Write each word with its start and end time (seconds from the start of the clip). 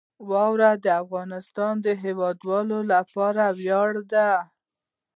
واوره 0.29 0.71
د 0.85 0.87
افغانستان 1.03 1.73
د 1.85 1.87
هیوادوالو 2.03 2.79
لپاره 2.93 3.43
ویاړ 3.59 3.91
دی. 4.11 4.31